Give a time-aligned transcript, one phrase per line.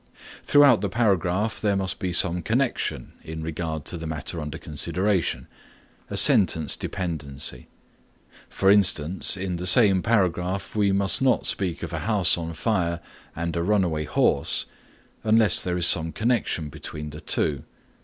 [0.41, 5.45] Throughout the paragraph there must be some connection in regard to the matter under consideration,
[6.09, 7.67] a sentence dependency.
[8.49, 12.99] For instance, in the same paragraph we must not speak of a house on fire
[13.35, 14.65] and a runaway horse
[15.23, 17.61] unless there is some connection between the two.